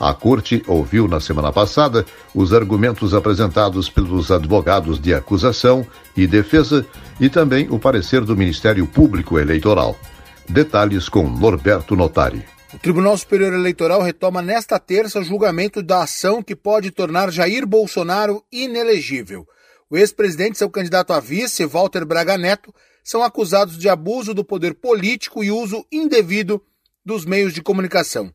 A 0.00 0.12
Corte 0.12 0.60
ouviu 0.66 1.06
na 1.06 1.20
semana 1.20 1.52
passada 1.52 2.04
os 2.34 2.52
argumentos 2.52 3.14
apresentados 3.14 3.88
pelos 3.88 4.32
advogados 4.32 5.00
de 5.00 5.14
acusação 5.14 5.86
e 6.16 6.26
defesa 6.26 6.84
e 7.20 7.28
também 7.28 7.68
o 7.70 7.78
parecer 7.78 8.22
do 8.22 8.36
Ministério 8.36 8.84
Público 8.88 9.38
Eleitoral. 9.38 9.96
Detalhes 10.48 11.08
com 11.08 11.28
Norberto 11.28 11.94
Notari. 11.94 12.57
O 12.72 12.78
Tribunal 12.78 13.16
Superior 13.16 13.54
Eleitoral 13.54 14.02
retoma 14.02 14.42
nesta 14.42 14.78
terça 14.78 15.20
o 15.20 15.24
julgamento 15.24 15.82
da 15.82 16.02
ação 16.02 16.42
que 16.42 16.54
pode 16.54 16.90
tornar 16.90 17.32
Jair 17.32 17.66
Bolsonaro 17.66 18.44
inelegível. 18.52 19.48
O 19.88 19.96
ex-presidente 19.96 20.56
e 20.56 20.58
seu 20.58 20.68
candidato 20.68 21.14
a 21.14 21.18
vice, 21.18 21.64
Walter 21.64 22.04
Braga 22.04 22.36
Neto, 22.36 22.74
são 23.02 23.22
acusados 23.22 23.78
de 23.78 23.88
abuso 23.88 24.34
do 24.34 24.44
poder 24.44 24.74
político 24.74 25.42
e 25.42 25.50
uso 25.50 25.82
indevido 25.90 26.62
dos 27.02 27.24
meios 27.24 27.54
de 27.54 27.62
comunicação. 27.62 28.30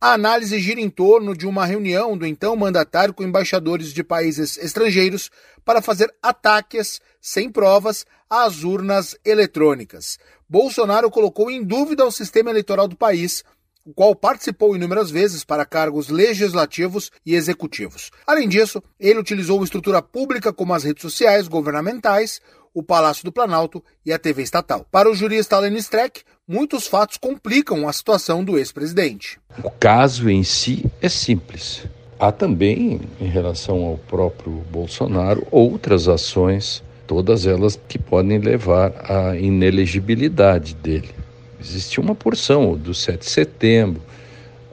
A 0.00 0.14
análise 0.14 0.58
gira 0.58 0.80
em 0.80 0.88
torno 0.88 1.36
de 1.36 1.46
uma 1.46 1.66
reunião 1.66 2.16
do 2.16 2.26
então 2.26 2.56
mandatário 2.56 3.12
com 3.12 3.22
embaixadores 3.22 3.92
de 3.92 4.02
países 4.02 4.56
estrangeiros 4.56 5.30
para 5.62 5.82
fazer 5.82 6.10
ataques 6.22 7.02
sem 7.20 7.50
provas 7.50 8.06
às 8.28 8.64
urnas 8.64 9.14
eletrônicas. 9.24 10.18
Bolsonaro 10.48 11.10
colocou 11.10 11.50
em 11.50 11.62
dúvida 11.62 12.04
o 12.04 12.10
sistema 12.10 12.50
eleitoral 12.50 12.88
do 12.88 12.96
país 12.96 13.44
o 13.84 13.92
qual 13.92 14.14
participou 14.14 14.74
inúmeras 14.74 15.10
vezes 15.10 15.44
para 15.44 15.66
cargos 15.66 16.08
legislativos 16.08 17.10
e 17.24 17.34
executivos. 17.34 18.10
Além 18.26 18.48
disso, 18.48 18.82
ele 18.98 19.18
utilizou 19.18 19.62
estrutura 19.62 20.00
pública 20.00 20.52
como 20.52 20.72
as 20.72 20.84
redes 20.84 21.02
sociais 21.02 21.46
governamentais, 21.48 22.40
o 22.72 22.82
Palácio 22.82 23.24
do 23.24 23.30
Planalto 23.30 23.84
e 24.04 24.12
a 24.12 24.18
TV 24.18 24.42
estatal. 24.42 24.86
Para 24.90 25.10
o 25.10 25.14
jurista 25.14 25.56
Alan 25.56 25.76
Streck, 25.76 26.22
muitos 26.48 26.86
fatos 26.86 27.18
complicam 27.18 27.86
a 27.86 27.92
situação 27.92 28.42
do 28.42 28.58
ex-presidente. 28.58 29.38
O 29.62 29.70
caso 29.70 30.28
em 30.30 30.42
si 30.42 30.84
é 31.00 31.08
simples. 31.08 31.86
há 32.18 32.32
também, 32.32 33.00
em 33.20 33.28
relação 33.28 33.84
ao 33.84 33.98
próprio 33.98 34.52
Bolsonaro, 34.70 35.46
outras 35.50 36.08
ações, 36.08 36.82
todas 37.06 37.46
elas 37.46 37.78
que 37.86 37.98
podem 37.98 38.38
levar 38.38 38.92
à 39.10 39.36
inelegibilidade 39.36 40.74
dele. 40.74 41.23
Existe 41.64 41.98
uma 41.98 42.14
porção 42.14 42.76
do 42.76 42.92
7 42.92 43.20
de 43.20 43.30
setembro, 43.30 44.02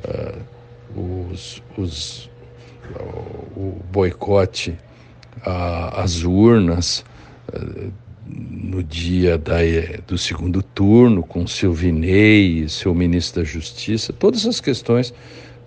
uh, 0.03 1.31
os, 1.31 1.63
os, 1.77 2.29
o 3.55 3.77
boicote 3.89 4.77
às 5.41 6.23
urnas, 6.23 7.05
uh, 7.53 7.91
no 8.27 8.83
dia 8.83 9.37
da, 9.37 9.57
do 10.05 10.17
segundo 10.17 10.61
turno, 10.61 11.23
com 11.23 11.47
Silvinei, 11.47 12.67
seu 12.67 12.93
ministro 12.93 13.41
da 13.41 13.47
Justiça, 13.47 14.11
todas 14.11 14.45
as 14.45 14.59
questões 14.59 15.13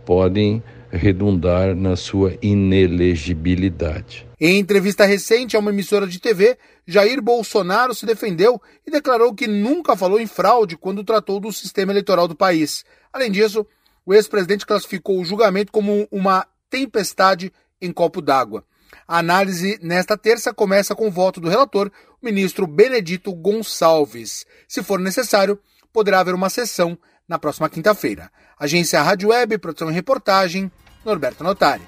podem 0.05 0.63
redundar 0.95 1.75
na 1.75 1.97
sua 1.97 2.37
inelegibilidade. 2.41 4.27
Em 4.41 4.59
entrevista 4.59 5.05
recente 5.05 5.57
a 5.57 5.59
uma 5.59 5.71
emissora 5.71 6.07
de 6.07 6.21
TV, 6.21 6.57
Jair 6.87 7.21
Bolsonaro 7.21 7.95
se 7.95 8.07
defendeu 8.07 8.61
e 8.87 8.91
declarou 8.91 9.35
que 9.35 9.47
nunca 9.47 9.97
falou 9.97 10.21
em 10.21 10.27
fraude 10.27 10.77
quando 10.77 11.05
tratou 11.05 11.41
do 11.41 11.53
sistema 11.53 11.93
eleitoral 11.93 12.29
do 12.29 12.37
país. 12.37 12.85
Além 13.13 13.31
disso, 13.31 13.67
o 14.05 14.13
ex-presidente 14.13 14.67
classificou 14.67 15.21
o 15.21 15.25
julgamento 15.25 15.73
como 15.73 16.07
uma 16.11 16.47
tempestade 16.69 17.53
em 17.81 17.93
copo 17.93 18.21
d'água. 18.21 18.65
A 19.07 19.19
análise 19.19 19.79
nesta 19.83 20.17
terça 20.17 20.55
começa 20.55 20.95
com 20.95 21.09
o 21.09 21.11
voto 21.11 21.41
do 21.41 21.49
relator, 21.49 21.91
o 22.23 22.25
ministro 22.25 22.67
Benedito 22.67 23.33
Gonçalves. 23.35 24.47
Se 24.69 24.83
for 24.83 24.99
necessário, 24.99 25.59
poderá 25.93 26.21
haver 26.21 26.35
uma 26.35 26.49
sessão 26.49 26.99
na 27.29 27.39
próxima 27.39 27.69
quinta-feira. 27.69 28.31
Agência 28.59 29.03
Rádio 29.03 29.31
Web, 29.31 29.59
produção 29.59 29.91
e 29.91 29.95
reportagem, 29.95 30.71
Norberto 31.05 31.45
Notari. 31.45 31.83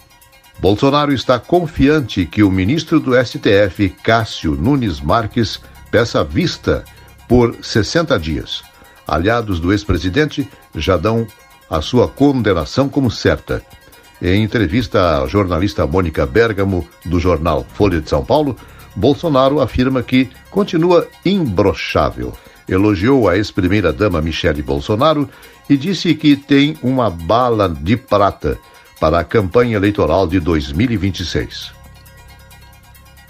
Bolsonaro 0.58 1.12
está 1.12 1.38
confiante 1.38 2.24
que 2.24 2.42
o 2.42 2.50
ministro 2.50 2.98
do 2.98 3.12
STF, 3.14 3.90
Cássio 4.02 4.52
Nunes 4.52 5.00
Marques, 5.00 5.60
peça 5.90 6.24
vista 6.24 6.84
por 7.28 7.56
60 7.62 8.18
dias. 8.18 8.62
Aliados 9.06 9.60
do 9.60 9.72
ex-presidente 9.72 10.48
já 10.74 10.96
dão 10.96 11.26
a 11.68 11.80
sua 11.80 12.08
condenação 12.08 12.88
como 12.88 13.10
certa. 13.10 13.62
Em 14.20 14.42
entrevista 14.42 15.22
à 15.22 15.26
jornalista 15.26 15.86
Mônica 15.86 16.24
Bergamo, 16.24 16.88
do 17.04 17.20
jornal 17.20 17.66
Folha 17.74 18.00
de 18.00 18.08
São 18.08 18.24
Paulo, 18.24 18.56
Bolsonaro 18.94 19.60
afirma 19.60 20.02
que 20.02 20.30
continua 20.50 21.06
imbrochável. 21.24 22.32
Elogiou 22.66 23.28
a 23.28 23.36
ex-primeira-dama 23.36 24.22
Michele 24.22 24.62
Bolsonaro 24.62 25.28
e 25.68 25.76
disse 25.76 26.14
que 26.14 26.34
tem 26.34 26.78
uma 26.82 27.10
bala 27.10 27.68
de 27.68 27.96
prata 27.96 28.58
para 29.00 29.20
a 29.20 29.24
campanha 29.24 29.76
eleitoral 29.76 30.26
de 30.26 30.40
2026. 30.40 31.72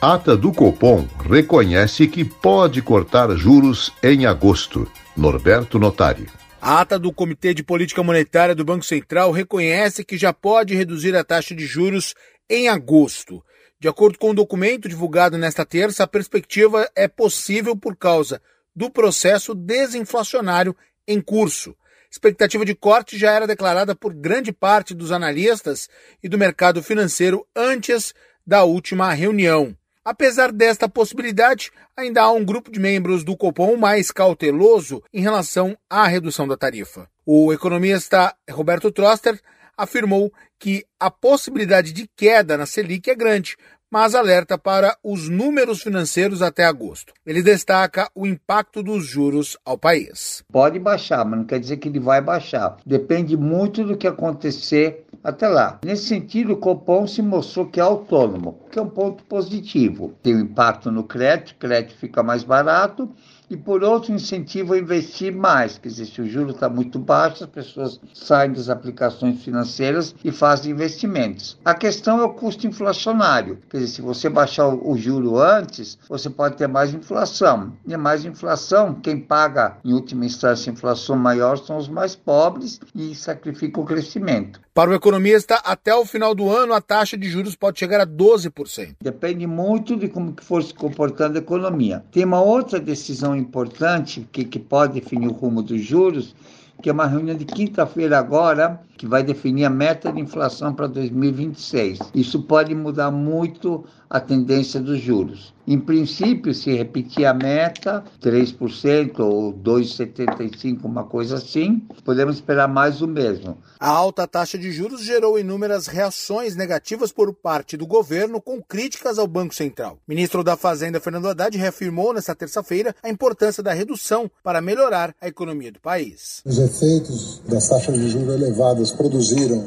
Ata 0.01 0.37
do 0.37 0.53
Copom 0.53 1.07
reconhece 1.29 2.07
que 2.07 2.25
pode 2.25 2.83
cortar 2.83 3.35
juros 3.37 3.93
em 4.03 4.27
agosto. 4.27 4.91
Norberto 5.17 5.79
Notari. 5.79 6.27
A 6.61 6.81
ata 6.81 6.99
do 6.99 7.13
Comitê 7.13 7.55
de 7.55 7.63
Política 7.63 8.03
Monetária 8.03 8.55
do 8.55 8.65
Banco 8.65 8.85
Central 8.85 9.31
reconhece 9.31 10.05
que 10.05 10.19
já 10.19 10.33
pode 10.33 10.75
reduzir 10.75 11.17
a 11.17 11.25
taxa 11.25 11.55
de 11.55 11.65
juros 11.65 12.15
em 12.51 12.69
agosto. 12.69 13.43
De 13.79 13.89
acordo 13.89 14.19
com 14.19 14.29
o 14.29 14.31
um 14.31 14.35
documento 14.35 14.89
divulgado 14.89 15.39
nesta 15.39 15.65
terça, 15.65 16.05
a 16.05 16.07
perspectiva 16.07 16.91
é 16.95 17.09
possível 17.09 17.77
por 17.77 17.97
causa 17.97 18.41
do 18.75 18.91
processo 18.91 19.55
desinflacionário 19.55 20.77
em 21.07 21.21
curso. 21.21 21.75
Expectativa 22.17 22.65
de 22.65 22.75
corte 22.75 23.19
já 23.19 23.31
era 23.31 23.47
declarada 23.47 23.95
por 23.95 24.15
grande 24.15 24.51
parte 24.51 24.95
dos 24.95 25.13
analistas 25.13 25.87
e 26.23 26.31
do 26.31 26.39
mercado 26.39 26.83
financeiro 26.83 27.47
antes 27.55 28.15
da 28.47 28.65
última 28.65 29.13
reunião. 29.13 29.77
Apesar 30.03 30.51
desta 30.51 30.89
possibilidade, 30.89 31.71
ainda 31.95 32.23
há 32.23 32.33
um 32.33 32.43
grupo 32.43 32.71
de 32.73 32.81
membros 32.81 33.23
do 33.23 33.37
Copom 33.37 33.77
mais 33.77 34.11
cauteloso 34.11 35.03
em 35.13 35.21
relação 35.21 35.77
à 35.91 36.07
redução 36.07 36.49
da 36.49 36.57
tarifa. 36.57 37.07
O 37.27 37.53
economista 37.53 38.35
Roberto 38.51 38.91
Troster 38.91 39.39
afirmou 39.77 40.33
que 40.59 40.87
a 40.99 41.11
possibilidade 41.11 41.93
de 41.93 42.09
queda 42.17 42.57
na 42.57 42.65
Selic 42.65 43.11
é 43.11 43.15
grande, 43.15 43.59
mas 43.91 44.15
alerta 44.15 44.59
para 44.59 44.97
os 45.03 45.29
números 45.29 45.83
financeiros 45.83 46.43
até 46.43 46.65
agosto. 46.65 47.13
Ele 47.25 47.43
destaca 47.43 48.11
o 48.15 48.27
impacto 48.27 48.83
dos 48.83 49.07
juros 49.07 49.57
ao 49.65 49.79
país. 49.79 50.45
Pode 50.51 50.79
baixar, 50.79 51.25
mas 51.25 51.39
não 51.39 51.47
quer 51.47 51.61
dizer 51.61 51.77
que 51.77 51.89
ele 51.89 52.01
vai 52.01 52.21
baixar. 52.21 52.77
Depende 52.85 53.37
muito 53.37 53.85
do 53.85 53.97
que 53.97 54.07
acontecer 54.07 55.07
até 55.23 55.49
lá. 55.49 55.81
Nesse 55.85 56.07
sentido, 56.07 56.53
o 56.53 56.57
Copom 56.57 57.07
se 57.07 57.23
mostrou 57.23 57.67
que 57.67 57.81
é 57.81 57.83
autônomo, 57.83 58.61
que 58.71 58.79
é 58.79 58.83
um 58.83 58.89
ponto 58.89 59.25
positivo. 59.25 60.15
Tem 60.23 60.37
um 60.37 60.41
impacto 60.41 60.91
no 60.91 61.05
crédito, 61.05 61.53
o 61.53 61.59
crédito 61.59 61.99
fica 61.99 62.23
mais 62.23 62.45
barato 62.45 63.11
e 63.51 63.57
por 63.57 63.83
outro 63.83 64.13
incentivo 64.13 64.75
a 64.75 64.79
investir 64.79 65.35
mais, 65.35 65.79
quer 65.79 65.89
dizer, 65.89 66.07
se 66.07 66.21
o 66.21 66.27
juro 66.27 66.51
está 66.51 66.69
muito 66.69 66.99
baixo, 66.99 67.45
as 67.45 67.51
pessoas 67.51 68.01
saem 68.15 68.53
das 68.53 68.69
aplicações 68.69 69.43
financeiras 69.43 70.15
e 70.25 70.31
fazem 70.31 70.73
investimentos. 70.73 71.59
A 71.65 71.75
questão 71.75 72.21
é 72.21 72.25
o 72.25 72.35
custo 72.35 72.67
inflacionário, 72.67 73.59
quer 73.69 73.79
dizer, 73.79 73.95
se 73.95 74.03
você 74.03 74.29
baixar 74.29 74.69
o 74.69 74.97
juro 74.97 75.39
antes, 75.39 75.99
você 76.09 76.29
pode 76.29 76.57
ter 76.57 76.67
mais 76.67 76.93
inflação. 76.93 77.73
E 77.87 77.97
mais 77.97 78.25
inflação, 78.25 78.95
quem 78.95 79.19
paga 79.19 79.79
em 79.85 79.93
última 79.93 80.25
instância 80.25 80.71
inflação 80.71 81.17
maior 81.17 81.57
são 81.57 81.77
os 81.77 81.89
mais 81.89 82.15
pobres 82.15 82.81
e 82.95 83.15
sacrifica 83.15 83.81
o 83.81 83.85
crescimento. 83.85 84.61
Para 84.75 84.91
o 84.91 84.95
economista, 84.95 85.55
até 85.65 85.95
o 85.95 86.05
final 86.05 86.35
do 86.35 86.51
ano 86.51 86.75
a 86.75 86.83
taxa 86.83 87.17
de 87.17 87.29
juros 87.31 87.57
pode 87.57 87.79
chegar 87.79 88.01
a 88.01 88.07
12%. 88.07 88.97
Depende 89.01 89.47
muito 89.47 89.97
de 89.97 90.07
como 90.07 90.35
que 90.35 90.45
for 90.45 90.63
se 90.63 90.75
comportando 90.75 91.39
a 91.39 91.41
economia. 91.41 92.05
Tem 92.11 92.25
uma 92.25 92.43
outra 92.43 92.79
decisão 92.79 93.36
importante 93.37 94.27
que, 94.33 94.45
que 94.45 94.59
pode 94.59 95.01
definir 95.01 95.29
o 95.29 95.33
rumo 95.33 95.63
dos 95.63 95.81
juros, 95.81 96.35
que 96.83 96.91
é 96.91 96.93
uma 96.93 97.07
reunião 97.07 97.37
de 97.37 97.45
quinta-feira 97.45 98.19
agora, 98.19 98.81
que 98.97 99.07
vai 99.07 99.23
definir 99.23 99.65
a 99.65 99.71
meta 99.71 100.13
de 100.13 100.21
inflação 100.21 100.75
para 100.75 100.87
2026. 100.87 101.99
Isso 102.15 102.43
pode 102.43 102.75
mudar 102.75 103.11
muito 103.11 103.85
a 104.09 104.21
tendência 104.21 104.81
dos 104.81 105.01
juros. 105.01 105.55
Em 105.67 105.81
princípio, 105.81 106.55
se 106.55 106.73
repetir 106.73 107.25
a 107.25 107.35
meta, 107.35 108.05
3% 108.23 109.19
ou 109.19 109.53
2,75%, 109.53 110.85
uma 110.85 111.03
coisa 111.03 111.37
assim, 111.37 111.81
podemos 112.05 112.37
esperar 112.37 112.69
mais 112.69 113.03
o 113.03 113.09
mesmo. 113.09 113.59
A 113.81 113.89
alta 113.89 114.29
taxa 114.29 114.57
de 114.57 114.71
juros 114.71 115.03
gerou 115.03 115.37
inúmeras 115.37 115.89
reações 115.89 116.55
negativas 116.55 117.11
por 117.11 117.35
parte 117.35 117.77
do 117.77 117.85
governo, 117.85 118.41
com 118.41 118.63
críticas 118.63 119.19
ao 119.19 119.27
Banco 119.27 119.55
Central. 119.57 119.95
O 120.07 120.11
ministro 120.11 120.45
da 120.45 120.57
Fazenda, 120.57 121.01
Fernando 121.01 121.29
Haddad, 121.29 121.59
reafirmou 121.59 122.15
nesta 122.15 122.35
terça-feira 122.35 122.95
a 123.03 123.11
importância 123.11 123.61
da 123.61 123.73
redução 123.73 124.31
para 124.45 124.61
melhorar 124.61 125.17
a 125.21 125.27
economia 125.27 125.73
do 125.73 125.81
país. 125.81 126.43
Os 126.45 126.59
efeitos 126.59 127.43
das 127.49 127.69
taxas 127.69 127.99
de 127.99 128.09
juros 128.09 128.35
elevadas 128.35 128.86
produziram 128.93 129.63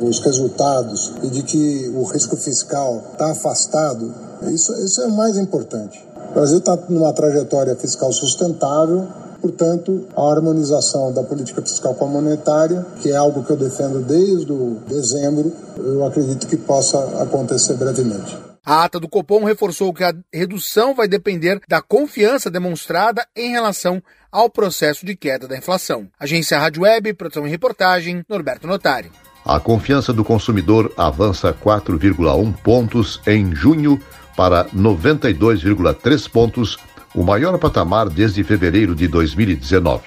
os 0.00 0.20
resultados 0.20 1.12
e 1.22 1.28
de 1.28 1.42
que 1.42 1.92
o 1.94 2.04
risco 2.04 2.36
fiscal 2.36 3.02
está 3.12 3.30
afastado, 3.30 4.12
isso, 4.52 4.72
isso 4.84 5.00
é 5.00 5.06
o 5.06 5.12
mais 5.12 5.36
importante. 5.38 6.06
O 6.30 6.34
Brasil 6.34 6.58
está 6.58 6.76
numa 6.88 7.12
trajetória 7.12 7.74
fiscal 7.76 8.12
sustentável, 8.12 9.06
portanto, 9.40 10.06
a 10.16 10.22
harmonização 10.22 11.12
da 11.12 11.22
política 11.22 11.62
fiscal 11.62 11.94
com 11.94 12.06
a 12.06 12.08
monetária, 12.08 12.84
que 13.00 13.10
é 13.10 13.16
algo 13.16 13.42
que 13.44 13.50
eu 13.50 13.56
defendo 13.56 14.04
desde 14.04 14.52
o 14.52 14.78
dezembro, 14.88 15.52
eu 15.78 16.04
acredito 16.04 16.46
que 16.46 16.56
possa 16.56 16.98
acontecer 17.20 17.74
brevemente. 17.74 18.53
A 18.64 18.84
ata 18.84 18.98
do 18.98 19.08
Copom 19.08 19.44
reforçou 19.44 19.92
que 19.92 20.02
a 20.02 20.14
redução 20.32 20.94
vai 20.94 21.06
depender 21.06 21.60
da 21.68 21.82
confiança 21.82 22.50
demonstrada 22.50 23.26
em 23.36 23.50
relação 23.50 24.02
ao 24.32 24.48
processo 24.48 25.04
de 25.04 25.14
queda 25.14 25.46
da 25.46 25.58
inflação. 25.58 26.08
Agência 26.18 26.58
Rádio 26.58 26.82
Web, 26.82 27.12
produção 27.12 27.46
e 27.46 27.50
reportagem, 27.50 28.24
Norberto 28.26 28.66
Notari. 28.66 29.12
A 29.44 29.60
confiança 29.60 30.14
do 30.14 30.24
consumidor 30.24 30.90
avança 30.96 31.52
4,1 31.52 32.54
pontos 32.62 33.20
em 33.26 33.54
junho 33.54 34.00
para 34.34 34.64
92,3 34.70 36.30
pontos, 36.30 36.78
o 37.14 37.22
maior 37.22 37.58
patamar 37.58 38.08
desde 38.08 38.42
fevereiro 38.42 38.94
de 38.94 39.06
2019. 39.06 40.04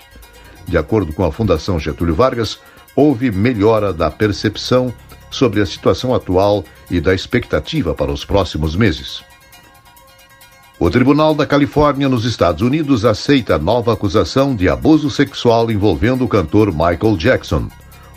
De 0.67 0.79
acordo 0.79 1.13
com 1.13 1.23
a 1.23 1.31
Fundação 1.31 1.79
Getúlio 1.79 2.15
Vargas, 2.15 2.57
houve 2.95 3.31
melhora 3.31 3.93
da 3.93 4.09
percepção 4.09 4.91
sobre 5.37 5.61
a 5.61 5.65
situação 5.65 6.13
atual 6.13 6.65
e 6.89 6.99
da 6.99 7.13
expectativa 7.13 7.93
para 7.93 8.11
os 8.11 8.25
próximos 8.25 8.75
meses. 8.75 9.23
O 10.79 10.91
Tribunal 10.91 11.33
da 11.33 11.45
Califórnia, 11.45 12.07
nos 12.07 12.23
Estados 12.23 12.61
Unidos, 12.61 13.03
aceita 13.03 13.57
nova 13.57 13.93
acusação 13.93 14.55
de 14.55 14.69
abuso 14.69 15.09
sexual 15.09 15.71
envolvendo 15.71 16.23
o 16.23 16.27
cantor 16.27 16.71
Michael 16.71 17.17
Jackson. 17.17 17.67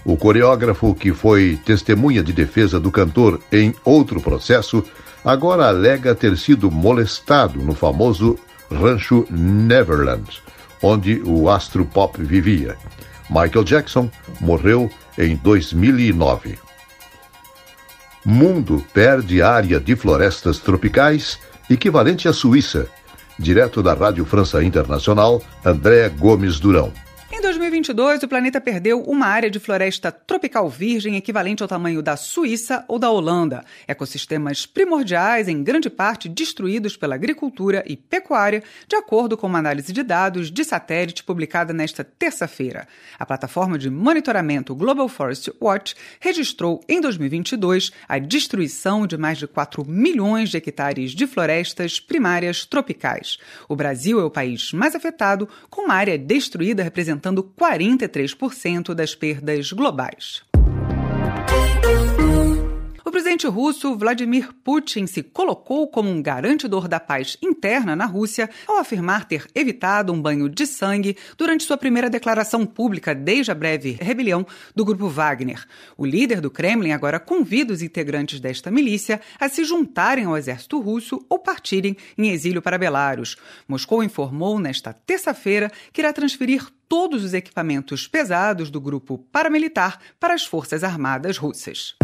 O 0.05 0.15
coreógrafo, 0.15 0.95
que 0.95 1.13
foi 1.13 1.59
testemunha 1.65 2.23
de 2.23 2.35
defesa 2.35 2.79
do 2.79 2.91
cantor 2.91 3.41
em 3.51 3.75
outro 3.83 4.21
processo, 4.21 4.85
agora 5.25 5.69
alega 5.69 6.15
ter 6.15 6.37
sido 6.37 6.71
molestado 6.71 7.61
no 7.61 7.75
famoso 7.75 8.39
rancho 8.71 9.27
Neverland, 9.31 10.43
onde 10.83 11.23
o 11.25 11.49
astro 11.49 11.87
pop 11.87 12.23
vivia. 12.23 12.77
Michael 13.31 13.65
Jackson 13.65 14.11
morreu 14.39 14.91
em 15.17 15.35
2009. 15.37 16.70
Mundo 18.25 18.85
perde 18.93 19.41
área 19.41 19.81
de 19.81 19.97
florestas 19.97 20.59
tropicais 20.59 21.39
equivalente 21.71 22.29
à 22.29 22.33
Suíça. 22.33 22.87
Direto 23.39 23.83
da 23.83 23.95
Rádio 23.95 24.27
França 24.27 24.63
Internacional, 24.63 25.43
André 25.65 26.09
Gomes 26.11 26.61
Durão. 26.61 26.93
Em 27.41 27.43
2022, 27.43 28.23
o 28.23 28.29
planeta 28.29 28.61
perdeu 28.61 29.01
uma 29.01 29.25
área 29.25 29.51
de 29.51 29.59
floresta 29.59 30.13
tropical 30.13 30.69
virgem 30.69 31.17
equivalente 31.17 31.63
ao 31.63 31.69
tamanho 31.69 32.03
da 32.03 32.15
Suíça 32.15 32.85
ou 32.87 32.99
da 32.99 33.11
Holanda. 33.11 33.65
Ecossistemas 33.89 34.67
primordiais, 34.67 35.49
em 35.49 35.63
grande 35.63 35.89
parte 35.89 36.29
destruídos 36.29 36.99
pela 36.99 37.15
agricultura 37.15 37.83
e 37.87 37.97
pecuária, 37.97 38.63
de 38.87 38.95
acordo 38.95 39.39
com 39.39 39.47
uma 39.47 39.59
análise 39.59 39.91
de 39.91 40.03
dados 40.03 40.51
de 40.51 40.63
satélite 40.63 41.25
publicada 41.25 41.73
nesta 41.73 42.05
terça-feira. 42.05 42.87
A 43.19 43.25
plataforma 43.25 43.79
de 43.79 43.89
monitoramento 43.89 44.75
Global 44.75 45.09
Forest 45.09 45.51
Watch 45.59 45.95
registrou 46.21 46.85
em 46.87 47.01
2022 47.01 47.91
a 48.07 48.19
destruição 48.19 49.07
de 49.07 49.17
mais 49.17 49.39
de 49.39 49.47
4 49.47 49.83
milhões 49.89 50.51
de 50.51 50.59
hectares 50.59 51.13
de 51.13 51.27
florestas 51.27 51.99
primárias 51.99 52.67
tropicais. 52.67 53.39
O 53.67 53.75
Brasil 53.75 54.21
é 54.21 54.25
o 54.25 54.31
país 54.31 54.75
mais 54.75 54.95
afetado, 54.95 55.49
com 55.71 55.87
uma 55.87 55.95
área 55.95 56.19
destruída 56.19 56.83
representando 56.83 57.30
representando 57.31 57.43
43% 57.57 58.95
das 58.95 59.15
perdas 59.15 59.73
globais. 59.73 60.43
Presidente 63.31 63.47
russo 63.47 63.97
Vladimir 63.97 64.53
Putin 64.65 65.07
se 65.07 65.23
colocou 65.23 65.87
como 65.87 66.11
um 66.11 66.21
garantidor 66.21 66.89
da 66.89 66.99
paz 66.99 67.37
interna 67.41 67.95
na 67.95 68.05
Rússia 68.05 68.51
ao 68.67 68.79
afirmar 68.79 69.25
ter 69.25 69.47
evitado 69.55 70.13
um 70.13 70.21
banho 70.21 70.49
de 70.49 70.67
sangue 70.67 71.17
durante 71.39 71.63
sua 71.63 71.77
primeira 71.77 72.11
declaração 72.11 72.67
pública 72.67 73.15
desde 73.15 73.53
a 73.53 73.55
breve 73.55 73.97
rebelião 74.01 74.45
do 74.75 74.85
grupo 74.85 75.09
Wagner. 75.09 75.65
O 75.97 76.05
líder 76.05 76.41
do 76.41 76.51
Kremlin 76.51 76.91
agora 76.91 77.21
convida 77.21 77.73
os 77.73 77.83
integrantes 77.83 78.41
desta 78.41 78.69
milícia 78.69 79.21
a 79.39 79.49
se 79.49 79.63
juntarem 79.63 80.25
ao 80.25 80.37
exército 80.37 80.81
russo 80.81 81.25
ou 81.29 81.39
partirem 81.39 81.97
em 82.19 82.31
exílio 82.31 82.61
para 82.61 82.79
Belarus. 82.79 83.37
Moscou 83.69 84.03
informou 84.03 84.59
nesta 84.59 84.93
terça-feira 84.93 85.71
que 85.93 86.01
irá 86.01 86.13
transferir 86.13 86.67
todos 86.89 87.23
os 87.23 87.33
equipamentos 87.33 88.09
pesados 88.09 88.73
do 88.73 88.81
grupo 88.81 89.19
paramilitar 89.31 90.01
para 90.19 90.35
as 90.35 90.45
Forças 90.45 90.83
Armadas 90.83 91.37
russas. 91.37 92.00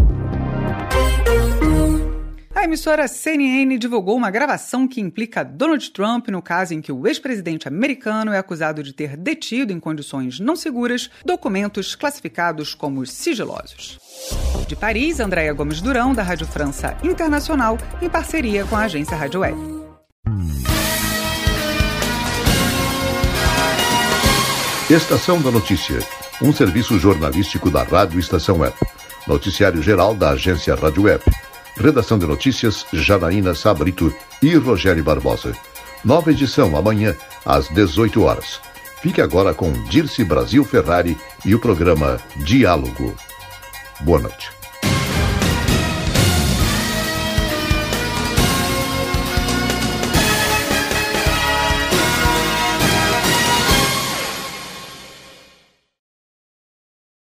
A 2.66 2.68
emissora 2.68 3.06
CNN 3.06 3.78
divulgou 3.78 4.16
uma 4.16 4.28
gravação 4.28 4.88
que 4.88 5.00
implica 5.00 5.44
Donald 5.44 5.88
Trump 5.92 6.26
no 6.26 6.42
caso 6.42 6.74
em 6.74 6.80
que 6.80 6.90
o 6.90 7.06
ex-presidente 7.06 7.68
americano 7.68 8.32
é 8.32 8.38
acusado 8.38 8.82
de 8.82 8.92
ter 8.92 9.16
detido 9.16 9.72
em 9.72 9.78
condições 9.78 10.40
não 10.40 10.56
seguras 10.56 11.08
documentos 11.24 11.94
classificados 11.94 12.74
como 12.74 13.06
sigilosos. 13.06 14.00
De 14.66 14.74
Paris, 14.74 15.20
Andréa 15.20 15.52
Gomes 15.52 15.80
Durão, 15.80 16.12
da 16.12 16.24
Rádio 16.24 16.44
França 16.44 16.96
Internacional, 17.04 17.78
em 18.02 18.10
parceria 18.10 18.64
com 18.64 18.74
a 18.74 18.80
agência 18.80 19.16
Rádio 19.16 19.42
Web. 19.42 19.56
Estação 24.90 25.40
da 25.40 25.52
Notícia, 25.52 26.00
um 26.42 26.52
serviço 26.52 26.98
jornalístico 26.98 27.70
da 27.70 27.84
Rádio 27.84 28.18
Estação 28.18 28.58
Web. 28.58 28.74
Noticiário 29.24 29.80
geral 29.80 30.16
da 30.16 30.30
agência 30.30 30.74
Rádio 30.74 31.04
Web. 31.04 31.22
Redação 31.76 32.18
de 32.18 32.26
notícias 32.26 32.86
Janaína 32.92 33.54
Sabrito 33.54 34.12
e 34.42 34.54
Rogério 34.54 35.04
Barbosa. 35.04 35.52
Nova 36.04 36.30
edição 36.30 36.76
amanhã 36.76 37.14
às 37.44 37.68
18 37.68 38.22
horas. 38.22 38.60
Fique 39.02 39.20
agora 39.20 39.52
com 39.52 39.72
Dirce 39.84 40.24
Brasil 40.24 40.64
Ferrari 40.64 41.16
e 41.44 41.54
o 41.54 41.60
programa 41.60 42.18
Diálogo. 42.36 43.14
Boa 44.00 44.20
noite. 44.20 44.55